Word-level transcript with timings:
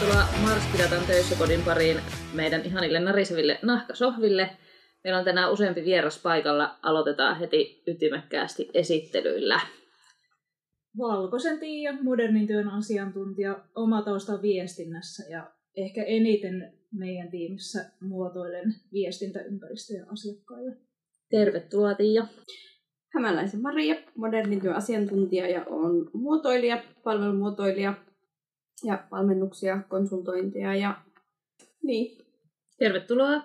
Tervetuloa 0.00 0.28
Marskidatan 0.42 1.06
töissäkodin 1.06 1.62
pariin 1.62 1.96
meidän 2.34 2.64
ihanille 2.64 3.00
nariseville 3.00 3.58
nahkasohville. 3.62 4.50
Meillä 5.04 5.18
on 5.18 5.24
tänään 5.24 5.52
useampi 5.52 5.84
vieras 5.84 6.22
paikalla. 6.22 6.78
Aloitetaan 6.82 7.38
heti 7.38 7.82
ytimekkäästi 7.86 8.70
esittelyillä. 8.74 9.60
Valkoisen 10.98 11.58
Tiia, 11.58 11.92
modernin 12.02 12.46
työn 12.46 12.68
asiantuntija, 12.68 13.64
oma 13.74 14.02
tausta 14.02 14.42
viestinnässä 14.42 15.24
ja 15.30 15.50
ehkä 15.76 16.02
eniten 16.02 16.72
meidän 16.92 17.30
tiimissä 17.30 17.90
muotoilen 18.00 18.74
viestintäympäristöjä 18.92 20.06
asiakkaille. 20.12 20.76
Tervetuloa 21.30 21.94
Tiia. 21.94 22.26
Hämäläisen 23.14 23.62
Maria, 23.62 23.94
modernin 24.16 24.60
työn 24.60 24.76
asiantuntija 24.76 25.48
ja 25.48 25.64
on 25.68 26.10
muotoilija, 26.14 26.82
palvelumuotoilija 27.04 27.94
ja 28.84 29.04
valmennuksia, 29.10 29.80
konsultointia 29.88 30.74
ja 30.74 30.94
niin. 31.82 32.26
Tervetuloa. 32.78 33.42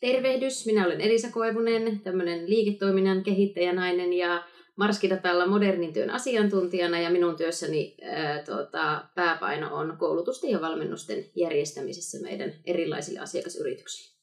Tervehdys, 0.00 0.66
minä 0.66 0.86
olen 0.86 1.00
Elisa 1.00 1.30
Koivunen, 1.30 2.00
tämmöinen 2.00 2.50
liiketoiminnan 2.50 3.22
kehittäjänainen 3.22 4.12
ja 4.12 4.44
Marskidatalla 4.76 5.46
modernin 5.46 5.92
työn 5.92 6.10
asiantuntijana 6.10 7.00
ja 7.00 7.10
minun 7.10 7.36
työssäni 7.36 7.96
ää, 8.02 8.42
tuota, 8.42 9.04
pääpaino 9.14 9.76
on 9.76 9.96
koulutusten 9.98 10.50
ja 10.50 10.60
valmennusten 10.60 11.24
järjestämisessä 11.36 12.18
meidän 12.22 12.52
erilaisille 12.66 13.20
asiakasyrityksille. 13.20 14.14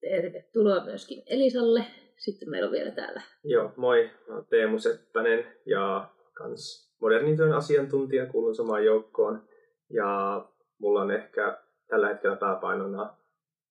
Tervetuloa 0.00 0.84
myöskin 0.84 1.22
Elisalle. 1.26 1.84
Sitten 2.16 2.50
meillä 2.50 2.66
on 2.66 2.72
vielä 2.72 2.90
täällä. 2.90 3.22
Joo, 3.44 3.72
moi. 3.76 4.10
Mä 4.28 4.34
oon 4.34 4.46
Teemu 4.46 4.78
Seppänen 4.78 5.44
ja 5.66 6.10
kans 6.34 6.85
modernin 7.00 7.36
työn 7.36 7.52
asiantuntija, 7.52 8.26
kuulun 8.26 8.54
samaan 8.54 8.84
joukkoon. 8.84 9.42
Ja 9.90 10.44
mulla 10.78 11.00
on 11.02 11.10
ehkä 11.10 11.58
tällä 11.86 12.08
hetkellä 12.08 12.36
pääpainona 12.36 13.16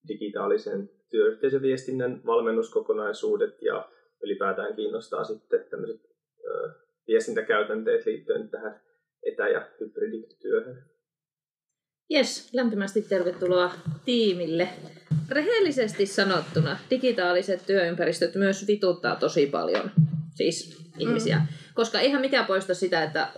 digitaalisen 0.08 0.90
työyhteisöviestinnän 1.10 2.22
valmennuskokonaisuudet 2.26 3.62
ja 3.62 3.90
ylipäätään 4.24 4.76
kiinnostaa 4.76 5.24
sitten 5.24 5.66
tämmöiset 5.70 6.02
viestintäkäytänteet 7.08 8.06
liittyen 8.06 8.50
tähän 8.50 8.82
etä- 9.24 9.48
ja 9.48 9.68
hybridityöhön. 9.80 10.84
Jes, 12.10 12.54
lämpimästi 12.54 13.02
tervetuloa 13.02 13.72
tiimille. 14.06 14.70
Rehellisesti 15.30 16.06
sanottuna 16.06 16.78
digitaaliset 16.90 17.64
työympäristöt 17.68 18.36
myös 18.36 18.68
vituttaa 18.68 19.16
tosi 19.16 19.48
paljon 19.48 19.92
siis 20.36 20.90
ihmisiä. 20.98 21.38
Mm. 21.38 21.48
Koska 21.74 22.00
eihän 22.00 22.22
mikään 22.22 22.46
poista 22.46 22.74
sitä, 22.74 23.04
että 23.04 23.30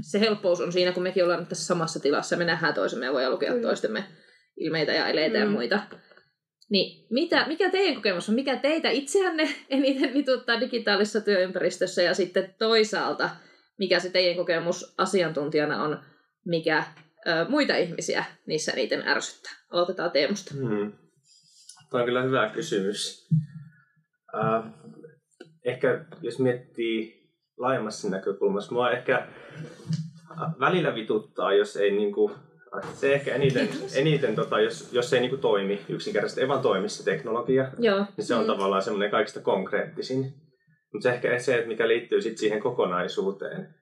se 0.00 0.20
helppous 0.20 0.60
on 0.60 0.72
siinä, 0.72 0.92
kun 0.92 1.02
mekin 1.02 1.24
ollaan 1.24 1.46
tässä 1.46 1.66
samassa 1.66 2.00
tilassa, 2.00 2.36
me 2.36 2.44
nähdään 2.44 2.74
toisemme 2.74 3.06
ja 3.06 3.12
voidaan 3.12 3.32
lukea 3.32 3.54
mm. 3.54 3.62
toistemme 3.62 4.04
ilmeitä 4.56 4.92
ja 4.92 5.06
eleitä 5.06 5.38
mm. 5.38 5.44
ja 5.44 5.50
muita. 5.50 5.80
Niin 6.70 7.06
mitä, 7.10 7.46
mikä 7.46 7.70
teidän 7.70 7.94
kokemus 7.94 8.28
on? 8.28 8.34
Mikä 8.34 8.56
teitä 8.56 8.90
itseänne 8.90 9.48
eniten 9.70 10.14
vituttaa 10.14 10.60
digitaalisessa 10.60 11.20
työympäristössä 11.20 12.02
ja 12.02 12.14
sitten 12.14 12.54
toisaalta, 12.58 13.30
mikä 13.78 14.00
se 14.00 14.10
teidän 14.10 14.36
kokemus 14.36 14.94
asiantuntijana 14.98 15.82
on, 15.82 16.00
mikä 16.46 16.84
ö, 17.26 17.46
muita 17.48 17.76
ihmisiä 17.76 18.24
niissä 18.46 18.72
eniten 18.72 19.08
ärsyttää? 19.08 19.52
Aloitetaan 19.70 20.10
Teemusta. 20.10 20.54
Hmm. 20.54 20.92
Tämä 21.90 22.02
on 22.02 22.04
kyllä 22.04 22.22
hyvä 22.22 22.50
kysymys. 22.54 23.28
Uh, 24.34 24.97
ehkä 25.64 26.04
jos 26.22 26.38
miettii 26.38 27.28
laajemmassa 27.56 28.10
näkökulmassa, 28.10 28.72
mua 28.72 28.90
ehkä 28.90 29.26
välillä 30.60 30.94
vituttaa, 30.94 31.52
jos 31.54 31.76
ei 31.76 31.90
niinku, 31.90 32.30
se 32.92 33.12
ehkä 33.14 33.34
eniten, 33.34 33.68
eniten 33.94 34.34
tota, 34.34 34.60
jos, 34.60 34.92
jos 34.92 35.10
se 35.10 35.16
ei 35.16 35.20
niinku 35.20 35.36
toimi 35.36 35.80
yksinkertaisesti, 35.88 36.40
ei 36.40 36.48
vaan 36.48 36.62
toimi 36.62 36.88
se 36.88 37.04
teknologia, 37.04 37.70
Joo. 37.78 38.06
niin 38.16 38.24
se 38.24 38.34
on 38.34 38.40
Mm. 38.40 38.46
tavallaan 38.46 38.82
semmoinen 38.82 39.10
kaikista 39.10 39.40
konkreettisin. 39.40 40.34
Mutta 40.92 41.02
se 41.02 41.14
ehkä 41.14 41.38
se, 41.38 41.54
että 41.54 41.68
mikä 41.68 41.88
liittyy 41.88 42.22
sit 42.22 42.38
siihen 42.38 42.60
kokonaisuuteen, 42.60 43.74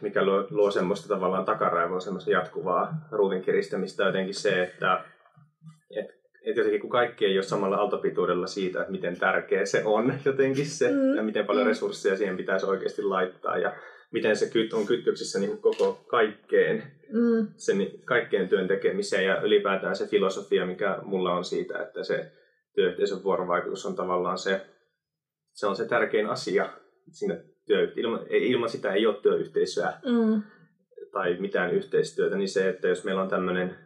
mikä 0.00 0.24
luo, 0.24 0.46
luo 0.50 0.70
semmoista 0.70 1.08
tavallaan 1.08 1.44
takaraivoa, 1.44 2.00
semmoista 2.00 2.30
jatkuvaa 2.30 2.94
ruuvin 3.10 3.42
kiristämistä, 3.42 4.04
jotenkin 4.04 4.34
se, 4.34 4.62
että 4.62 5.04
et, 5.96 6.06
et 6.50 6.56
jotenkin 6.56 6.80
kun 6.80 6.90
kaikki 6.90 7.24
ei 7.24 7.36
ole 7.38 7.42
samalla 7.42 7.76
aaltopituudella 7.76 8.46
siitä, 8.46 8.80
että 8.80 8.92
miten 8.92 9.18
tärkeä 9.18 9.66
se 9.66 9.82
on 9.84 10.14
jotenkin 10.24 10.66
se, 10.66 10.90
Mm. 10.90 11.16
ja 11.16 11.22
miten 11.22 11.46
paljon 11.46 11.66
Mm. 11.66 11.68
resursseja 11.68 12.16
siihen 12.16 12.36
pitäisi 12.36 12.66
oikeasti 12.66 13.02
laittaa, 13.02 13.58
ja 13.58 13.72
miten 14.12 14.36
se 14.36 14.46
kyt- 14.46 14.74
on 14.76 14.86
kytköksissä 14.86 15.38
niin 15.38 15.58
koko 15.58 16.04
kaikkeen, 16.08 16.82
Mm. 17.12 17.46
sen 17.56 17.90
kaikkeen 18.04 18.48
työn 18.48 18.68
tekemiseen 18.68 19.24
ja 19.26 19.40
ylipäätään 19.40 19.96
se 19.96 20.06
filosofia, 20.06 20.66
mikä 20.66 20.98
mulla 21.02 21.32
on 21.34 21.44
siitä, 21.44 21.78
että 21.78 22.04
se 22.04 22.32
työyhteisön 22.74 23.24
vuorovaikutus 23.24 23.86
on 23.86 23.96
tavallaan 23.96 24.38
se, 24.38 24.60
se 25.52 25.66
on 25.66 25.76
se 25.76 25.84
tärkein 25.88 26.26
asia 26.26 26.68
siinä 27.10 27.36
työ, 27.66 27.92
ilman, 27.96 28.20
ilman 28.30 28.68
sitä 28.68 28.92
ei 28.92 29.06
ole 29.06 29.16
työyhteisöä 29.22 29.92
Mm. 30.04 30.42
tai 31.12 31.36
mitään 31.40 31.70
yhteistyötä, 31.74 32.36
niin 32.36 32.48
se, 32.48 32.68
että 32.68 32.88
jos 32.88 33.04
meillä 33.04 33.22
on 33.22 33.28
tämmöinen 33.28 33.76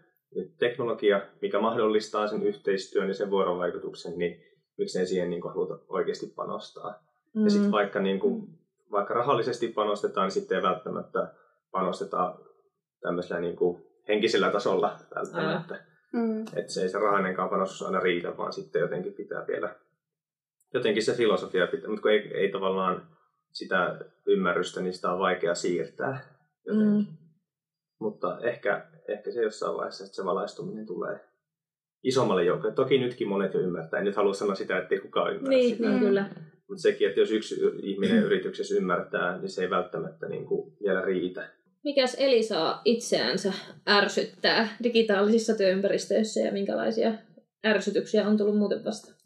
teknologia, 0.59 1.23
mikä 1.43 1.61
mahdollistaa 1.61 2.29
sen 2.29 2.43
yhteistyön 2.43 3.09
ja 3.09 3.15
sen 3.15 3.31
vuorovaikutuksen, 3.31 4.19
niin 4.19 4.43
miksei 4.79 5.07
siihen 5.07 5.31
niin 5.31 5.43
kuin 5.43 5.55
haluta 5.55 5.79
oikeasti 5.89 6.27
panostaa. 6.37 7.03
Mm. 7.35 7.45
Ja 7.45 7.51
sitten 7.51 7.73
vaikka, 7.73 8.01
niin 8.01 8.21
kuin, 8.21 8.47
vaikka 8.91 9.15
rahallisesti 9.15 9.69
panostetaan, 9.69 10.25
niin 10.25 10.33
sitten 10.33 10.57
ei 10.57 10.63
välttämättä 10.63 11.35
panosteta 11.71 12.39
tämmöisellä 13.01 13.41
niin 13.41 13.57
kuin 13.57 13.85
henkisellä 14.09 14.51
tasolla 14.51 14.99
välttämättä. 15.15 15.85
Mm. 16.13 16.41
Että 16.43 16.73
se 16.73 16.83
ei 16.83 16.89
se 16.89 16.99
rahainenkaan 16.99 17.51
panostus 17.51 17.83
aina 17.83 18.01
riitä, 18.01 18.37
vaan 18.37 18.53
sitten 18.53 18.81
jotenkin 18.81 19.15
pitää 19.15 19.47
vielä, 19.47 19.77
jotenkin 20.75 21.03
se 21.03 21.15
filosofia 21.15 21.67
pitää, 21.67 21.89
mutta 21.89 22.03
kun 22.03 22.11
ei, 22.11 22.31
ei 22.35 22.53
tavallaan 22.53 23.09
sitä 23.53 23.99
ymmärrystä, 24.27 24.81
niin 24.81 24.93
sitä 24.93 25.13
on 25.13 25.19
vaikea 25.19 25.55
siirtää. 25.55 26.21
Jotenkin. 26.67 26.97
Mm. 26.97 27.22
Mutta 28.03 28.39
ehkä, 28.41 28.87
ehkä 29.09 29.31
se 29.31 29.43
jossain 29.43 29.77
vaiheessa, 29.77 30.05
että 30.05 30.17
se 30.17 30.25
valaistuminen 30.25 30.87
tulee 30.87 31.21
isommalle 32.05 32.45
joukolle. 32.45 32.75
Toki 32.75 32.99
nytkin 32.99 33.29
monet 33.29 33.55
jo 33.55 33.61
ymmärtää. 33.61 33.99
En 33.99 34.05
nyt 34.05 34.17
halua 34.17 34.35
sanoa 34.35 34.55
sitä, 34.55 34.79
että 34.79 34.95
ei 34.95 35.01
kukaan 35.01 35.35
ymmärrä 35.35 35.57
Niin, 35.57 35.77
sitä. 35.77 35.89
niin 35.89 36.01
kyllä. 36.01 36.31
Mutta 36.69 36.83
sekin, 36.83 37.09
että 37.09 37.21
jos 37.21 37.31
yksi 37.31 37.61
ihminen 37.83 38.23
yrityksessä 38.25 38.75
ymmärtää, 38.75 39.39
niin 39.39 39.49
se 39.49 39.63
ei 39.63 39.71
välttämättä 39.71 40.29
niin 40.29 40.47
kuin 40.47 40.77
vielä 40.85 41.01
riitä. 41.01 41.49
Mikäs 41.85 42.17
Elisaa 42.19 42.83
itseänsä 42.85 43.53
ärsyttää 43.89 44.69
digitaalisissa 44.83 45.55
työympäristöissä 45.57 46.41
ja 46.41 46.53
minkälaisia 46.53 47.13
ärsytyksiä 47.67 48.29
on 48.29 48.37
tullut 48.37 48.59
muuten 48.59 48.85
vasta? 48.85 49.22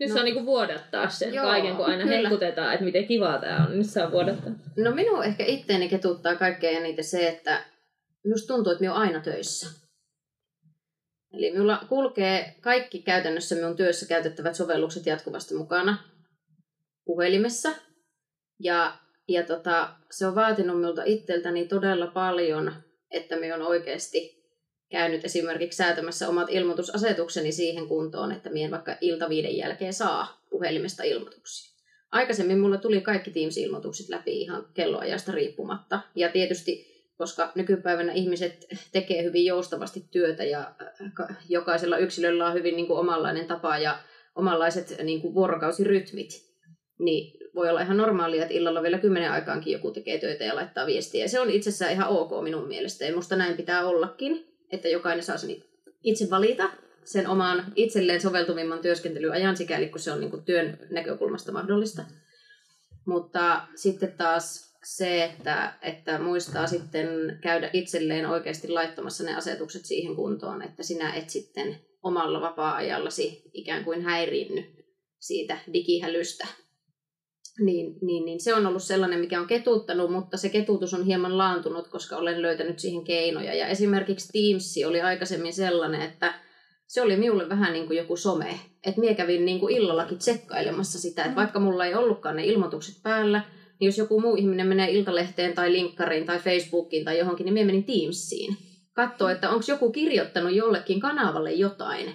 Nyt 0.00 0.08
No. 0.08 0.14
saa 0.14 0.24
niinku 0.24 0.46
vuodattaa 0.46 1.08
sen 1.08 1.34
Joo, 1.34 1.46
kaiken, 1.46 1.76
kun 1.76 1.84
aina 1.86 2.02
kyllä. 2.04 2.16
hehkutetaan, 2.16 2.72
että 2.72 2.84
miten 2.84 3.06
kivaa 3.06 3.38
tämä 3.38 3.66
on. 3.66 3.78
Nyt 3.78 3.86
saa 3.90 4.12
vuodattaa. 4.12 4.52
No 4.76 4.90
minua 4.94 5.24
ehkä 5.24 5.44
itteeni 5.44 5.88
ketuttaa 5.88 6.34
kaikkein 6.36 6.76
eniten 6.78 7.04
se, 7.04 7.28
että 7.28 7.64
minusta 8.24 8.54
tuntuu, 8.54 8.72
että 8.72 8.80
minä 8.80 8.94
olen 8.94 9.02
aina 9.08 9.20
töissä. 9.20 9.66
Eli 11.32 11.50
minulla 11.50 11.80
kulkee 11.88 12.54
kaikki 12.60 13.02
käytännössä 13.02 13.54
minun 13.54 13.76
työssä 13.76 14.06
käytettävät 14.06 14.54
sovellukset 14.54 15.06
jatkuvasti 15.06 15.54
mukana 15.54 15.98
puhelimessa. 17.04 17.68
Ja, 18.60 18.98
ja 19.28 19.42
tota, 19.42 19.90
se 20.10 20.26
on 20.26 20.34
vaatinut 20.34 20.76
minulta 20.76 21.02
itseltäni 21.04 21.68
todella 21.68 22.06
paljon, 22.06 22.72
että 23.10 23.36
minä 23.36 23.54
olen 23.54 23.66
oikeasti 23.66 24.39
käynyt 24.90 25.24
esimerkiksi 25.24 25.76
säätämässä 25.76 26.28
omat 26.28 26.50
ilmoitusasetukseni 26.50 27.52
siihen 27.52 27.88
kuntoon, 27.88 28.32
että 28.32 28.50
minä 28.50 28.64
en 28.64 28.70
vaikka 28.70 28.96
ilta 29.00 29.28
viiden 29.28 29.56
jälkeen 29.56 29.92
saa 29.92 30.44
puhelimesta 30.50 31.02
ilmoituksia. 31.02 31.70
Aikaisemmin 32.12 32.58
mulla 32.58 32.76
tuli 32.76 33.00
kaikki 33.00 33.30
Teams-ilmoitukset 33.30 34.08
läpi 34.08 34.40
ihan 34.40 34.66
kelloajasta 34.74 35.32
riippumatta. 35.32 36.00
Ja 36.14 36.28
tietysti, 36.28 36.86
koska 37.16 37.52
nykypäivänä 37.54 38.12
ihmiset 38.12 38.66
tekee 38.92 39.22
hyvin 39.22 39.44
joustavasti 39.44 40.04
työtä 40.10 40.44
ja 40.44 40.60
äh, 40.60 41.12
ka- 41.14 41.28
jokaisella 41.48 41.98
yksilöllä 41.98 42.46
on 42.46 42.54
hyvin 42.54 42.76
niin 42.76 42.86
kuin 42.86 42.98
omanlainen 42.98 43.46
tapa 43.46 43.78
ja 43.78 43.98
omanlaiset 44.34 44.96
niin 45.02 45.20
kuin 45.20 45.34
vuorokausirytmit, 45.34 46.30
niin 46.98 47.38
voi 47.54 47.70
olla 47.70 47.80
ihan 47.80 47.96
normaalia, 47.96 48.42
että 48.42 48.54
illalla 48.54 48.82
vielä 48.82 48.98
kymmenen 48.98 49.32
aikaankin 49.32 49.72
joku 49.72 49.90
tekee 49.90 50.18
töitä 50.18 50.44
ja 50.44 50.54
laittaa 50.54 50.86
viestiä. 50.86 51.28
Se 51.28 51.40
on 51.40 51.50
itsessään 51.50 51.92
ihan 51.92 52.08
ok 52.08 52.30
minun 52.42 52.68
mielestä. 52.68 53.04
Ja 53.04 53.14
musta 53.14 53.36
näin 53.36 53.56
pitää 53.56 53.86
ollakin, 53.86 54.49
että 54.72 54.88
jokainen 54.88 55.24
saa 55.24 55.36
sen 55.36 55.56
itse 56.04 56.30
valita 56.30 56.70
sen 57.04 57.28
oman 57.28 57.72
itselleen 57.76 58.20
soveltuvimman 58.20 58.78
työskentelyajan, 58.78 59.56
sikäli 59.56 59.88
kun 59.88 60.00
se 60.00 60.12
on 60.12 60.20
niin 60.20 60.30
kuin 60.30 60.44
työn 60.44 60.78
näkökulmasta 60.90 61.52
mahdollista. 61.52 62.02
Mutta 63.06 63.62
sitten 63.74 64.12
taas 64.12 64.70
se, 64.84 65.24
että, 65.24 65.74
että 65.82 66.18
muistaa 66.18 66.66
sitten 66.66 67.38
käydä 67.42 67.70
itselleen 67.72 68.26
oikeasti 68.26 68.68
laittamassa 68.68 69.24
ne 69.24 69.36
asetukset 69.36 69.84
siihen 69.84 70.16
kuntoon, 70.16 70.62
että 70.62 70.82
sinä 70.82 71.14
et 71.14 71.30
sitten 71.30 71.80
omalla 72.02 72.40
vapaa-ajallasi 72.40 73.42
ikään 73.54 73.84
kuin 73.84 74.02
häiriinny 74.02 74.64
siitä 75.18 75.58
digihälystä. 75.72 76.46
Niin, 77.60 77.98
niin, 78.02 78.24
niin 78.24 78.40
se 78.40 78.54
on 78.54 78.66
ollut 78.66 78.82
sellainen, 78.82 79.20
mikä 79.20 79.40
on 79.40 79.46
ketuttanut, 79.46 80.10
mutta 80.10 80.36
se 80.36 80.48
ketutus 80.48 80.94
on 80.94 81.04
hieman 81.04 81.38
laantunut, 81.38 81.88
koska 81.88 82.16
olen 82.16 82.42
löytänyt 82.42 82.78
siihen 82.78 83.04
keinoja. 83.04 83.54
Ja 83.54 83.66
esimerkiksi 83.66 84.28
Teams 84.32 84.74
oli 84.86 85.00
aikaisemmin 85.00 85.52
sellainen, 85.52 86.02
että 86.02 86.34
se 86.86 87.02
oli 87.02 87.16
minulle 87.16 87.48
vähän 87.48 87.72
niin 87.72 87.86
kuin 87.86 87.96
joku 87.96 88.16
some. 88.16 88.60
Että 88.86 89.00
minä 89.00 89.14
kävin 89.14 89.44
niin 89.44 89.60
kuin 89.60 89.76
illallakin 89.76 90.18
tsekkailemassa 90.18 90.98
sitä, 90.98 91.24
että 91.24 91.36
vaikka 91.36 91.60
mulla 91.60 91.86
ei 91.86 91.94
ollutkaan 91.94 92.36
ne 92.36 92.44
ilmoitukset 92.44 92.94
päällä, 93.02 93.42
niin 93.80 93.86
jos 93.86 93.98
joku 93.98 94.20
muu 94.20 94.36
ihminen 94.36 94.66
menee 94.66 94.90
iltalehteen 94.90 95.54
tai 95.54 95.72
linkkariin 95.72 96.26
tai 96.26 96.38
Facebookiin 96.38 97.04
tai 97.04 97.18
johonkin, 97.18 97.44
niin 97.44 97.54
minä 97.54 97.66
menin 97.66 97.84
Teamsiin. 97.84 98.56
Katsoa, 98.92 99.32
että 99.32 99.50
onko 99.50 99.64
joku 99.68 99.92
kirjoittanut 99.92 100.52
jollekin 100.52 101.00
kanavalle 101.00 101.52
jotain. 101.52 102.14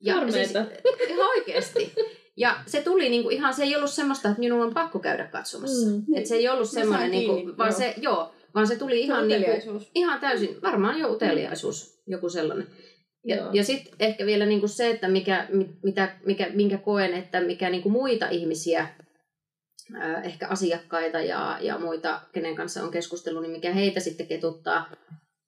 Ja 0.00 0.32
siis, 0.32 0.50
ihan 1.10 1.28
oikeasti. 1.28 1.92
Ja 2.36 2.56
se 2.66 2.82
tuli 2.82 3.08
niinku 3.08 3.30
ihan, 3.30 3.54
se 3.54 3.62
ei 3.62 3.76
ollut 3.76 3.90
semmoista, 3.90 4.28
että 4.28 4.40
minun 4.40 4.62
on 4.62 4.74
pakko 4.74 4.98
käydä 4.98 5.24
katsomassa. 5.26 5.90
Mm. 5.90 6.02
Että 6.14 6.28
se 6.28 6.34
ei 6.34 6.48
ollut 6.48 6.70
semmoinen, 6.70 7.10
niinku, 7.10 7.58
vaan 7.58 7.70
joo. 7.70 7.78
se, 7.78 7.94
joo, 7.96 8.34
vaan 8.54 8.66
se 8.66 8.76
tuli 8.76 9.00
ihan, 9.00 9.28
niinku, 9.28 9.50
ihan 9.94 10.20
täysin, 10.20 10.62
varmaan 10.62 10.98
jo 10.98 11.12
uteliaisuus, 11.12 12.02
joku 12.06 12.28
sellainen. 12.28 12.66
Ja, 13.24 13.50
ja 13.52 13.64
sitten 13.64 13.94
ehkä 13.98 14.26
vielä 14.26 14.46
niinku 14.46 14.68
se, 14.68 14.90
että 14.90 15.08
mikä, 15.08 15.48
mitä, 15.82 16.16
mikä, 16.26 16.50
minkä 16.54 16.78
koen, 16.78 17.14
että 17.14 17.40
mikä 17.40 17.70
niinku 17.70 17.88
muita 17.88 18.28
ihmisiä, 18.28 18.88
äh, 19.96 20.26
ehkä 20.26 20.48
asiakkaita 20.48 21.20
ja, 21.20 21.58
ja 21.60 21.78
muita, 21.78 22.20
kenen 22.32 22.56
kanssa 22.56 22.82
on 22.82 22.90
keskustellut, 22.90 23.42
niin 23.42 23.52
mikä 23.52 23.72
heitä 23.72 24.00
sitten 24.00 24.26
ketuttaa, 24.26 24.90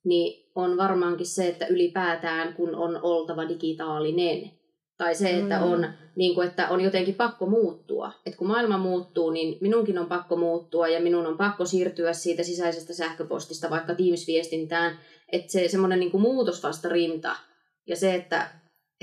niin 0.04 0.50
on 0.54 0.76
varmaankin 0.76 1.26
se, 1.26 1.48
että 1.48 1.66
ylipäätään 1.66 2.54
kun 2.54 2.74
on 2.74 3.02
oltava 3.02 3.48
digitaalinen, 3.48 4.57
tai 4.98 5.14
se, 5.14 5.30
että 5.30 5.58
mm. 5.58 5.62
on, 5.62 5.88
niin 6.16 6.34
kuin, 6.34 6.48
että 6.48 6.68
on 6.68 6.80
jotenkin 6.80 7.14
pakko 7.14 7.46
muuttua. 7.46 8.12
että 8.26 8.38
kun 8.38 8.48
maailma 8.48 8.78
muuttuu, 8.78 9.30
niin 9.30 9.58
minunkin 9.60 9.98
on 9.98 10.06
pakko 10.06 10.36
muuttua 10.36 10.88
ja 10.88 11.00
minun 11.00 11.26
on 11.26 11.36
pakko 11.36 11.64
siirtyä 11.64 12.12
siitä 12.12 12.42
sisäisestä 12.42 12.94
sähköpostista 12.94 13.70
vaikka 13.70 13.94
Teams-viestintään. 13.94 14.98
Että 15.32 15.52
se 15.52 15.68
semmoinen 15.68 16.00
niin 16.00 16.20
muutos 16.20 16.62
vasta 16.62 16.88
rinta. 16.88 17.36
Ja 17.86 17.96
se, 17.96 18.14
että 18.14 18.50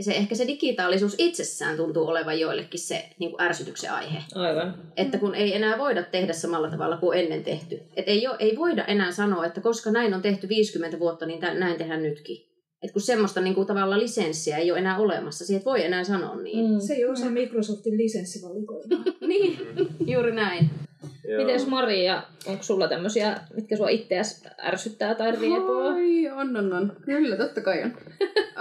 se, 0.01 0.11
ehkä 0.11 0.35
se 0.35 0.47
digitaalisuus 0.47 1.15
itsessään 1.17 1.77
tuntuu 1.77 2.07
olevan 2.07 2.39
joillekin 2.39 2.79
se 2.79 3.09
niin 3.19 3.31
kuin 3.31 3.41
ärsytyksen 3.41 3.91
aihe. 3.91 4.19
Aivan. 4.35 4.75
Että 4.97 5.17
kun 5.17 5.35
ei 5.35 5.55
enää 5.55 5.77
voida 5.77 6.03
tehdä 6.03 6.33
samalla 6.33 6.69
tavalla 6.69 6.97
kuin 6.97 7.19
ennen 7.19 7.43
tehty. 7.43 7.81
Että 7.95 8.11
ei, 8.11 8.27
ei 8.39 8.57
voida 8.57 8.85
enää 8.85 9.11
sanoa, 9.11 9.45
että 9.45 9.61
koska 9.61 9.91
näin 9.91 10.13
on 10.13 10.21
tehty 10.21 10.49
50 10.49 10.99
vuotta, 10.99 11.25
niin 11.25 11.39
näin 11.39 11.77
tehdään 11.77 12.03
nytkin. 12.03 12.54
Et 12.85 12.91
kun 12.91 13.01
semmoista 13.01 13.41
niin 13.41 13.55
kuin, 13.55 13.67
tavallaan 13.67 13.99
lisenssiä 13.99 14.57
ei 14.57 14.71
ole 14.71 14.79
enää 14.79 14.97
olemassa, 14.97 15.45
siitä 15.45 15.65
voi 15.65 15.85
enää 15.85 16.03
sanoa 16.03 16.35
niin. 16.35 16.71
Mm. 16.71 16.79
Se 16.79 16.93
ei 16.93 17.05
ole 17.05 17.15
se 17.15 17.29
Microsoftin 17.29 17.97
lisenssivalikoima. 17.97 19.03
niin, 19.27 19.57
juuri 20.07 20.35
näin. 20.35 20.69
Miten 21.37 21.69
Maria, 21.69 22.23
onko 22.47 22.63
sulla 22.63 22.87
tämmöisiä, 22.87 23.39
mitkä 23.55 23.77
sua 23.77 23.89
itseäsi 23.89 24.47
ärsyttää 24.65 25.15
tai 25.15 25.31
riepoo? 25.31 25.87
Oi, 25.87 26.29
on, 26.29 26.57
on, 26.57 26.73
on. 26.73 26.93
Kyllä, 27.05 27.37
totta 27.37 27.61
kai 27.61 27.83
on. 27.83 27.91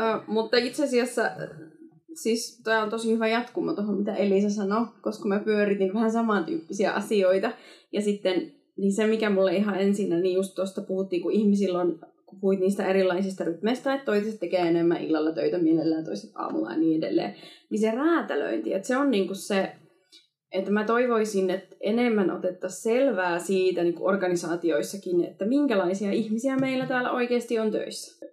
uh, 0.00 0.24
mutta 0.26 0.56
itse 0.56 0.84
asiassa, 0.84 1.30
siis 2.14 2.60
tämä 2.64 2.82
on 2.82 2.90
tosi 2.90 3.12
hyvä 3.12 3.28
jatkuma 3.28 3.74
tuohon, 3.74 3.98
mitä 3.98 4.14
Elisa 4.14 4.50
sanoi, 4.50 4.86
koska 5.00 5.28
mä 5.28 5.38
pyöritin 5.38 5.94
vähän 5.94 6.12
samantyyppisiä 6.12 6.92
asioita. 6.92 7.52
Ja 7.92 8.02
sitten 8.02 8.52
niin 8.76 8.92
se, 8.92 9.06
mikä 9.06 9.30
mulle 9.30 9.56
ihan 9.56 9.80
ensin, 9.80 10.22
niin 10.22 10.34
just 10.34 10.54
tuosta 10.54 10.82
puhuttiin, 10.82 11.22
kun 11.22 11.32
ihmisillä 11.32 11.80
on 11.80 12.00
puhuit 12.40 12.60
niistä 12.60 12.86
erilaisista 12.86 13.44
rytmeistä, 13.44 13.94
että 13.94 14.04
toiset 14.04 14.40
tekee 14.40 14.60
enemmän 14.60 15.02
illalla 15.02 15.32
töitä 15.32 15.58
mielellään, 15.58 16.04
toiset 16.04 16.30
aamulla 16.34 16.70
ja 16.70 16.76
niin 16.76 17.04
edelleen, 17.04 17.34
niin 17.70 17.80
se 17.80 17.90
räätälöinti, 17.90 18.74
että 18.74 18.88
se 18.88 18.96
on 18.96 19.10
niinku 19.10 19.34
se, 19.34 19.72
että 20.52 20.70
mä 20.70 20.84
toivoisin, 20.84 21.50
että 21.50 21.76
enemmän 21.80 22.30
otettaisiin 22.30 22.82
selvää 22.82 23.38
siitä 23.38 23.82
niin 23.82 23.94
kuin 23.94 24.08
organisaatioissakin, 24.08 25.24
että 25.24 25.44
minkälaisia 25.44 26.12
ihmisiä 26.12 26.56
meillä 26.56 26.86
täällä 26.86 27.10
oikeasti 27.10 27.58
on 27.58 27.70
töissä. 27.70 28.26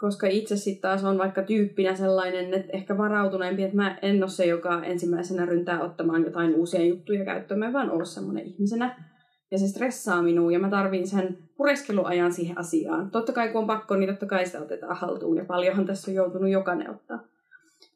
Koska 0.00 0.26
itse 0.26 0.56
sitten 0.56 0.82
taas 0.82 1.04
on 1.04 1.18
vaikka 1.18 1.42
tyyppinä 1.42 1.94
sellainen, 1.94 2.54
että 2.54 2.72
ehkä 2.72 2.98
varautuneempi, 2.98 3.62
että 3.62 3.76
mä 3.76 3.98
en 4.02 4.22
ole 4.22 4.30
se, 4.30 4.46
joka 4.46 4.84
ensimmäisenä 4.84 5.46
ryntää 5.46 5.82
ottamaan 5.82 6.24
jotain 6.24 6.54
uusia 6.54 6.84
juttuja 6.84 7.24
käyttöön. 7.24 7.60
Mä 7.60 7.72
vaan 7.72 7.90
ole 7.90 8.04
semmoinen 8.04 8.46
ihmisenä, 8.46 9.11
ja 9.52 9.58
se 9.58 9.68
stressaa 9.68 10.22
minua 10.22 10.52
ja 10.52 10.58
mä 10.58 10.70
tarvin 10.70 11.06
sen 11.06 11.38
pureskeluajan 11.56 12.32
siihen 12.32 12.58
asiaan. 12.58 13.10
Totta 13.10 13.32
kai 13.32 13.48
kun 13.48 13.60
on 13.60 13.66
pakko, 13.66 13.96
niin 13.96 14.10
totta 14.10 14.26
kai 14.26 14.46
sitä 14.46 14.60
otetaan 14.60 14.96
haltuun 14.96 15.36
ja 15.36 15.44
paljonhan 15.44 15.86
tässä 15.86 16.10
on 16.10 16.14
joutunut 16.14 16.50
jokainen 16.50 16.90
ottaa. 16.90 17.24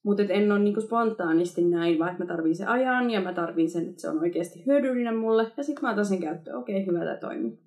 Mutta 0.03 0.23
en 0.23 0.53
ole 0.53 0.59
niinku 0.59 0.81
spontaanisti 0.81 1.65
näin, 1.65 1.99
vaan 1.99 2.11
että 2.11 2.25
mä 2.25 2.29
tarvin 2.29 2.57
sen 2.57 2.69
ajan 2.69 3.11
ja 3.11 3.21
mä 3.21 3.33
tarvin 3.33 3.71
sen, 3.71 3.89
että 3.89 4.01
se 4.01 4.09
on 4.09 4.19
oikeasti 4.19 4.67
hyödyllinen 4.67 5.17
mulle 5.17 5.53
ja 5.57 5.63
sitten 5.63 5.83
mä 5.83 5.93
otan 5.93 6.07
sen 6.07 6.21
käyttöön. 6.21 6.57
Okei, 6.57 6.83
okay, 6.83 6.87
hyvä, 6.87 7.05
tämä 7.05 7.17
toimii. 7.17 7.59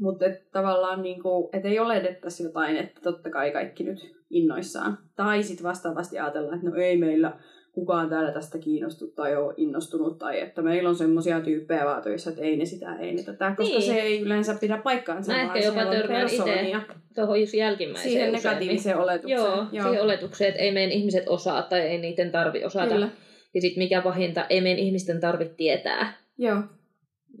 Mutta 0.00 0.24
tavallaan, 0.52 1.02
niinku, 1.02 1.50
et 1.52 1.64
ei 1.64 1.78
oletettaisi 1.78 2.42
jotain, 2.42 2.76
että 2.76 3.00
totta 3.00 3.30
kai 3.30 3.50
kaikki 3.50 3.84
nyt 3.84 4.16
innoissaan. 4.30 4.98
Tai 5.16 5.42
sitten 5.42 5.64
vastaavasti 5.64 6.18
ajatellaan, 6.18 6.54
että 6.54 6.70
no 6.70 6.76
ei 6.76 6.96
meillä 6.96 7.38
kukaan 7.78 8.08
täällä 8.08 8.32
tästä 8.32 8.58
kiinnostunut 8.58 9.14
tai 9.14 9.36
ole 9.36 9.54
innostunut, 9.56 10.18
tai 10.18 10.40
että 10.40 10.62
meillä 10.62 10.88
on 10.88 10.96
semmoisia 10.96 11.40
tyyppejä 11.40 11.84
vaan 11.84 12.02
töissä, 12.02 12.30
että 12.30 12.42
ei 12.42 12.56
ne 12.56 12.64
sitä, 12.64 12.96
ei 12.96 13.14
ne 13.14 13.22
tätä, 13.22 13.54
koska 13.56 13.78
niin. 13.78 13.92
se 13.92 14.00
ei 14.00 14.20
yleensä 14.20 14.54
pidä 14.60 14.76
paikkaansa, 14.76 15.32
Mä 15.32 15.42
ehkä 15.42 15.58
jopa 15.58 15.86
törmään 15.86 16.26
itse 16.26 16.76
tuohon 17.14 17.40
just 17.40 17.54
jälkimmäiseen 17.54 18.12
Siihen 18.12 18.32
negatiiviseen 18.32 18.96
usein. 18.96 19.04
oletukseen. 19.04 19.40
Joo, 19.40 19.66
Joo, 19.72 19.84
siihen 19.84 20.02
oletukseen, 20.02 20.48
että 20.48 20.62
ei 20.62 20.72
meidän 20.72 20.92
ihmiset 20.92 21.24
osaa 21.28 21.62
tai 21.62 21.80
ei 21.80 21.98
niiden 21.98 22.30
tarvi 22.30 22.64
osata. 22.64 22.94
Kyllä. 22.94 23.08
Ja 23.54 23.60
sitten 23.60 23.82
mikä 23.82 24.02
pahinta, 24.02 24.46
ei 24.50 24.60
meidän 24.60 24.78
ihmisten 24.78 25.20
tarvitse 25.20 25.54
tietää. 25.54 26.12
Joo. 26.38 26.62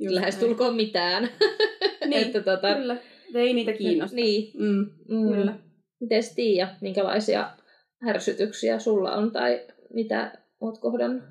Lähestulkoon 0.08 0.74
mitään. 0.74 1.28
Niin, 2.06 2.22
että, 2.26 2.40
tota, 2.40 2.74
kyllä. 2.74 2.96
Ei 3.34 3.52
niitä 3.52 3.72
kiinnosta. 3.72 4.16
Niin. 4.16 4.52
Mm, 4.58 4.86
mm. 5.08 5.34
Kyllä. 5.34 5.54
Mites 6.00 6.34
Tiia, 6.34 6.68
minkälaisia 6.80 7.50
härsytyksiä 8.06 8.78
sulla 8.78 9.12
on 9.12 9.30
tai 9.30 9.60
mitä 9.94 10.32
oot 10.60 10.78
kohdannut? 10.78 11.22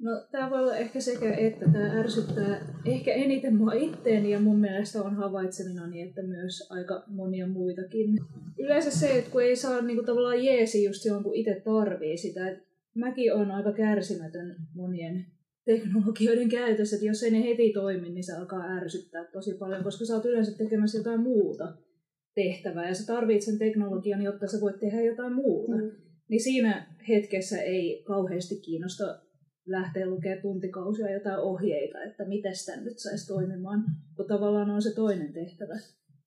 No 0.00 0.10
tämä 0.30 0.50
voi 0.50 0.58
olla 0.58 0.76
ehkä 0.76 1.00
sekä, 1.00 1.34
että 1.34 1.64
tämä 1.72 2.00
ärsyttää 2.00 2.60
ehkä 2.86 3.12
eniten 3.12 3.56
mua 3.56 3.72
itteeni 3.72 4.30
ja 4.30 4.40
mun 4.40 4.58
mielestä 4.58 5.02
on 5.02 5.16
havaitsemina 5.16 5.82
että 6.06 6.22
myös 6.22 6.70
aika 6.70 7.04
monia 7.06 7.46
muitakin. 7.46 8.18
Yleensä 8.58 8.90
se, 8.90 9.18
että 9.18 9.30
kun 9.30 9.42
ei 9.42 9.56
saa 9.56 9.82
niinku 9.82 10.04
tavallaan 10.04 10.44
jeesi 10.44 10.84
just 10.84 11.02
silloin, 11.02 11.24
kun 11.24 11.34
itse 11.34 11.62
tarvii 11.64 12.16
sitä. 12.16 12.50
Et 12.50 12.58
mäkin 12.94 13.34
on 13.34 13.50
aika 13.50 13.72
kärsimätön 13.72 14.56
monien 14.74 15.26
teknologioiden 15.64 16.48
käytössä, 16.48 16.96
että 16.96 17.06
jos 17.06 17.22
ei 17.22 17.30
ne 17.30 17.42
heti 17.42 17.72
toimi, 17.72 18.10
niin 18.10 18.24
se 18.24 18.32
alkaa 18.32 18.76
ärsyttää 18.76 19.24
tosi 19.24 19.54
paljon, 19.54 19.84
koska 19.84 20.04
sä 20.04 20.14
oot 20.14 20.24
yleensä 20.24 20.58
tekemässä 20.58 20.98
jotain 20.98 21.20
muuta 21.20 21.72
tehtävää 22.34 22.88
ja 22.88 22.94
sä 22.94 23.06
tarvitset 23.06 23.50
sen 23.50 23.58
teknologian, 23.58 24.22
jotta 24.22 24.46
sä 24.46 24.60
voit 24.60 24.80
tehdä 24.80 25.02
jotain 25.02 25.32
muuta. 25.32 25.76
Mm 25.76 26.09
niin 26.30 26.42
siinä 26.42 26.96
hetkessä 27.08 27.62
ei 27.62 28.02
kauheasti 28.06 28.60
kiinnosta 28.60 29.22
lähteä 29.66 30.06
lukemaan 30.06 30.42
tuntikausia 30.42 31.12
jotain 31.12 31.38
ohjeita, 31.38 32.02
että 32.02 32.24
miten 32.24 32.56
sitä 32.56 32.80
nyt 32.80 32.98
saisi 32.98 33.26
toimimaan, 33.26 33.84
kun 34.16 34.26
tavallaan 34.26 34.70
on 34.70 34.82
se 34.82 34.94
toinen 34.94 35.32
tehtävä 35.32 35.78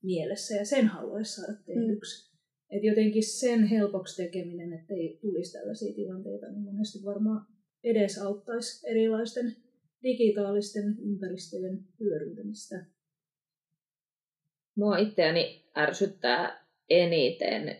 mielessä 0.04 0.56
ja 0.56 0.66
sen 0.66 0.88
haluaisi 0.88 1.32
saada 1.32 1.54
tehdyksi. 1.66 2.32
Mm. 2.32 2.78
Et 2.78 2.84
jotenkin 2.84 3.24
sen 3.24 3.64
helpoksi 3.64 4.24
tekeminen, 4.24 4.74
ettei 4.74 5.20
tulisi 5.22 5.54
tällaisia 5.54 5.94
tilanteita, 5.94 6.52
niin 6.52 6.64
monesti 6.64 7.06
varmaan 7.06 7.46
edes 7.84 8.18
auttaisi 8.18 8.90
erilaisten 8.90 9.56
digitaalisten 10.04 10.96
ympäristöjen 11.00 11.80
hyödyntämistä. 12.00 12.86
Mua 14.76 14.98
itseäni 14.98 15.66
ärsyttää 15.78 16.66
eniten 16.90 17.78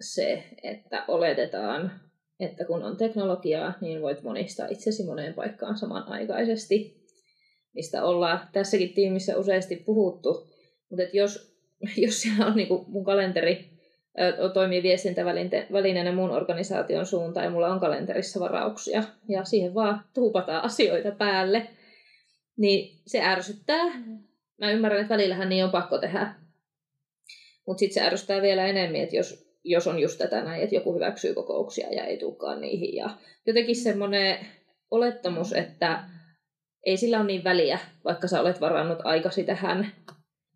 se, 0.00 0.44
että 0.62 1.04
oletetaan, 1.08 2.00
että 2.40 2.64
kun 2.64 2.82
on 2.82 2.96
teknologiaa, 2.96 3.72
niin 3.80 4.02
voit 4.02 4.22
monistaa 4.22 4.66
itsesi 4.66 5.04
moneen 5.04 5.34
paikkaan 5.34 5.78
samanaikaisesti, 5.78 7.06
mistä 7.74 8.04
ollaan 8.04 8.48
tässäkin 8.52 8.94
tiimissä 8.94 9.38
useasti 9.38 9.76
puhuttu. 9.76 10.50
Mutta 10.90 11.04
jos, 11.12 11.56
jos 12.04 12.22
siellä 12.22 12.46
on 12.46 12.56
niinku 12.56 12.84
mun 12.88 13.04
kalenteri 13.04 13.70
toimii 14.54 14.82
viestintävälineenä 14.82 16.12
muun 16.12 16.30
organisaation 16.30 17.06
suuntaan 17.06 17.44
ja 17.44 17.50
mulla 17.50 17.68
on 17.68 17.80
kalenterissa 17.80 18.40
varauksia 18.40 19.02
ja 19.28 19.44
siihen 19.44 19.74
vaan 19.74 20.04
tuupataan 20.14 20.64
asioita 20.64 21.10
päälle, 21.10 21.66
niin 22.56 23.00
se 23.06 23.20
ärsyttää. 23.22 23.84
Mä 24.58 24.70
ymmärrän, 24.70 25.00
että 25.00 25.14
välillähän 25.14 25.48
niin 25.48 25.64
on 25.64 25.70
pakko 25.70 25.98
tehdä. 25.98 26.34
Mutta 27.66 27.78
sitten 27.78 27.94
se 27.94 28.06
ärsyttää 28.06 28.42
vielä 28.42 28.66
enemmän, 28.66 29.00
että 29.00 29.16
jos 29.16 29.49
jos 29.64 29.86
on 29.86 29.98
just 29.98 30.18
tätä 30.18 30.42
näin, 30.42 30.62
että 30.62 30.74
joku 30.74 30.94
hyväksyy 30.94 31.34
kokouksia 31.34 31.90
ja 31.90 32.04
ei 32.04 32.18
tulekaan 32.18 32.60
niihin. 32.60 32.94
Ja 32.94 33.10
jotenkin 33.46 33.76
semmoinen 33.76 34.46
olettamus, 34.90 35.52
että 35.52 36.04
ei 36.86 36.96
sillä 36.96 37.18
ole 37.18 37.26
niin 37.26 37.44
väliä, 37.44 37.78
vaikka 38.04 38.28
sä 38.28 38.40
olet 38.40 38.60
varannut 38.60 38.98
aikasi 39.04 39.44
tähän, 39.44 39.92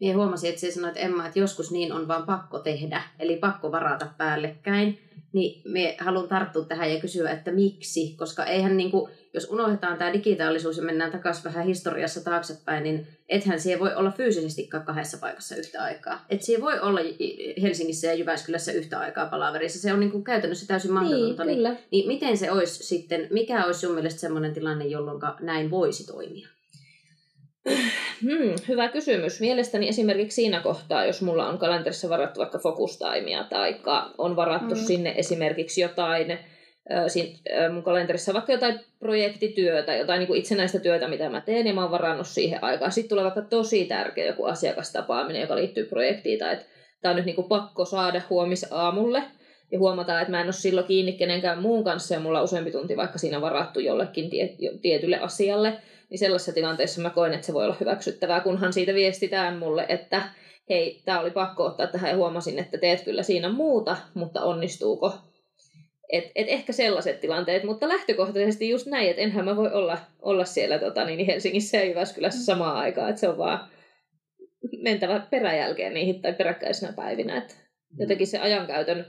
Minä 0.00 0.16
huomasin, 0.16 0.48
että 0.48 0.60
se 0.60 0.70
sanoi, 0.70 0.88
että 0.88 1.00
Emma, 1.00 1.26
että 1.26 1.38
joskus 1.38 1.70
niin 1.70 1.92
on 1.92 2.08
vaan 2.08 2.26
pakko 2.26 2.58
tehdä, 2.58 3.02
eli 3.18 3.36
pakko 3.36 3.72
varata 3.72 4.06
päällekkäin. 4.18 4.98
Niin 5.32 5.62
me 5.64 5.96
haluan 6.00 6.28
tarttua 6.28 6.64
tähän 6.64 6.92
ja 6.94 7.00
kysyä, 7.00 7.30
että 7.30 7.52
miksi, 7.52 8.14
koska 8.16 8.44
eihän 8.44 8.76
niin 8.76 8.90
kuin, 8.90 9.10
jos 9.34 9.50
unohdetaan 9.50 9.98
tämä 9.98 10.12
digitaalisuus 10.12 10.76
ja 10.76 10.82
mennään 10.82 11.12
takaisin 11.12 11.44
vähän 11.44 11.64
historiassa 11.64 12.24
taaksepäin, 12.24 12.82
niin 12.82 13.06
ethän 13.28 13.60
siellä 13.60 13.80
voi 13.80 13.94
olla 13.94 14.10
fyysisesti 14.10 14.68
kahdessa 14.86 15.18
paikassa 15.18 15.56
yhtä 15.56 15.82
aikaa. 15.82 16.24
Et 16.28 16.42
siellä 16.42 16.64
voi 16.64 16.80
olla 16.80 17.00
Helsingissä 17.62 18.06
ja 18.06 18.14
Jyväskylässä 18.14 18.72
yhtä 18.72 18.98
aikaa 18.98 19.26
palaverissa. 19.26 19.80
Se 19.80 19.92
on 19.92 20.00
niin 20.00 20.12
kuin 20.12 20.24
käytännössä 20.24 20.66
täysin 20.66 20.92
mahdotonta. 20.92 21.44
Niin, 21.44 21.56
kyllä. 21.56 21.70
Niin, 21.70 21.84
niin 21.90 22.06
miten 22.08 22.36
se 22.36 22.50
olisi 22.50 22.84
sitten, 22.84 23.28
mikä 23.30 23.64
olisi 23.64 23.80
sun 23.80 23.94
mielestä 23.94 24.20
sellainen 24.20 24.54
tilanne, 24.54 24.86
jolloin 24.86 25.20
näin 25.40 25.70
voisi 25.70 26.06
toimia? 26.06 26.48
Hmm, 28.22 28.54
hyvä 28.68 28.88
kysymys. 28.88 29.40
Mielestäni 29.40 29.88
esimerkiksi 29.88 30.34
siinä 30.34 30.60
kohtaa, 30.60 31.04
jos 31.04 31.22
mulla 31.22 31.48
on 31.48 31.58
kalenterissa 31.58 32.08
varattu 32.08 32.40
vaikka 32.40 32.58
fokustaimia 32.58 33.44
tai 33.44 33.80
on 34.18 34.36
varattu 34.36 34.74
mm. 34.74 34.80
sinne 34.80 35.14
esimerkiksi 35.16 35.80
jotain, 35.80 36.38
mun 37.72 37.82
kalenterissa 37.82 38.34
vaikka 38.34 38.52
jotain 38.52 38.80
projektityötä, 38.98 39.94
jotain 39.94 40.18
niin 40.18 40.26
kuin 40.26 40.40
itsenäistä 40.40 40.78
työtä, 40.78 41.08
mitä 41.08 41.30
mä 41.30 41.40
teen, 41.40 41.66
ja 41.66 41.74
mä 41.74 41.82
oon 41.82 41.90
varannut 41.90 42.26
siihen 42.26 42.64
aikaan. 42.64 42.92
Sitten 42.92 43.08
tulee 43.08 43.24
vaikka 43.24 43.42
tosi 43.42 43.84
tärkeä 43.84 44.26
joku 44.26 44.44
asiakastapaaminen, 44.44 45.42
joka 45.42 45.56
liittyy 45.56 45.84
projektiin, 45.84 46.38
tai 46.38 46.52
että 46.52 46.66
tämä 47.00 47.10
on 47.10 47.16
nyt 47.16 47.26
niin 47.26 47.36
kuin 47.36 47.48
pakko 47.48 47.84
saada 47.84 48.22
huomisaamulle, 48.30 49.22
ja 49.72 49.78
huomataan, 49.78 50.20
että 50.22 50.30
mä 50.30 50.40
en 50.40 50.46
ole 50.46 50.52
silloin 50.52 50.86
kiinni 50.86 51.12
kenenkään 51.12 51.62
muun 51.62 51.84
kanssa, 51.84 52.14
ja 52.14 52.20
mulla 52.20 52.38
on 52.38 52.44
useampi 52.44 52.70
tunti 52.70 52.96
vaikka 52.96 53.18
siinä 53.18 53.40
varattu 53.40 53.80
jollekin 53.80 54.30
tie, 54.30 54.56
tietylle 54.82 55.18
asialle, 55.18 55.78
niin 56.10 56.18
sellaisessa 56.18 56.52
tilanteessa 56.52 57.02
mä 57.02 57.10
koen, 57.10 57.32
että 57.32 57.46
se 57.46 57.54
voi 57.54 57.64
olla 57.64 57.76
hyväksyttävää, 57.80 58.40
kunhan 58.40 58.72
siitä 58.72 58.94
viestitään 58.94 59.58
mulle, 59.58 59.86
että 59.88 60.22
hei, 60.68 61.02
tämä 61.04 61.20
oli 61.20 61.30
pakko 61.30 61.64
ottaa 61.64 61.86
tähän 61.86 62.10
ja 62.10 62.16
huomasin, 62.16 62.58
että 62.58 62.78
teet 62.78 63.00
kyllä 63.00 63.22
siinä 63.22 63.48
muuta, 63.48 63.96
mutta 64.14 64.42
onnistuuko? 64.42 65.12
Et, 66.12 66.24
et 66.34 66.46
ehkä 66.48 66.72
sellaiset 66.72 67.20
tilanteet, 67.20 67.64
mutta 67.64 67.88
lähtökohtaisesti 67.88 68.68
just 68.68 68.86
näin, 68.86 69.10
että 69.10 69.22
enhän 69.22 69.44
mä 69.44 69.56
voi 69.56 69.72
olla, 69.72 69.98
olla 70.22 70.44
siellä 70.44 70.78
tota, 70.78 71.04
niin 71.04 71.26
Helsingissä 71.26 71.76
ja 71.76 71.84
Jyväskylässä 71.84 72.44
samaan 72.44 72.76
aikaan, 72.76 73.08
että 73.08 73.20
se 73.20 73.28
on 73.28 73.38
vaan 73.38 73.68
mentävä 74.82 75.26
peräjälkeen 75.30 75.94
niihin 75.94 76.22
tai 76.22 76.32
peräkkäisenä 76.32 76.92
päivinä. 76.92 77.36
Et 77.36 77.56
jotenkin 77.98 78.26
se 78.26 78.38
ajankäytön 78.38 79.06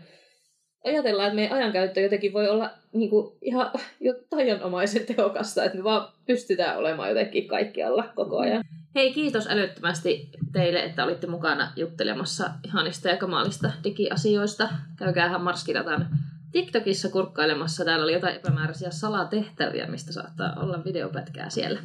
ajatellaan, 0.86 1.28
että 1.28 1.36
meidän 1.36 1.58
ajankäyttö 1.58 2.02
jotenkin 2.02 2.34
voi 2.34 2.50
olla 2.50 2.70
niin 2.94 3.10
kuin, 3.10 3.38
ihan 3.42 3.72
jo 4.00 4.14
tajanomaisen 4.30 5.06
tehokasta, 5.06 5.64
että 5.64 5.78
me 5.78 5.84
vaan 5.84 6.08
pystytään 6.26 6.78
olemaan 6.78 7.10
jotenkin 7.10 7.48
kaikkialla 7.48 8.04
koko 8.16 8.38
ajan. 8.38 8.64
Hei, 8.96 9.14
kiitos 9.14 9.48
älyttömästi 9.48 10.30
teille, 10.54 10.84
että 10.84 11.04
olitte 11.04 11.28
mukana 11.28 11.72
juttelemassa 11.76 12.50
ihanista 12.64 13.10
ja 13.10 13.18
kamalista 13.18 13.72
digiasioista. 13.84 14.70
Käykäähän 14.96 15.42
Marskiratan 15.42 16.08
TikTokissa 16.52 17.10
kurkkailemassa. 17.10 17.86
Täällä 17.86 18.04
oli 18.04 18.14
jotain 18.14 18.36
epämääräisiä 18.36 18.92
salatehtäviä, 18.92 19.88
mistä 19.88 20.14
saattaa 20.14 20.54
olla 20.60 20.84
videopätkää 20.86 21.50
siellä. 21.50 21.80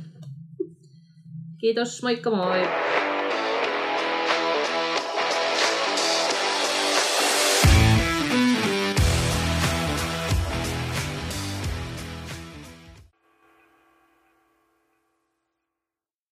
Kiitos, 1.59 2.03
moikka 2.03 2.31
moi! 2.31 2.59